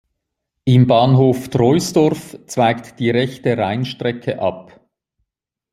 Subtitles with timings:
[0.65, 4.81] Im Bahnhof Troisdorf zweigt die Rechte Rheinstrecke ab.